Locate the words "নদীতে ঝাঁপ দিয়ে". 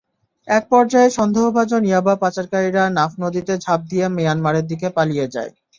3.23-4.05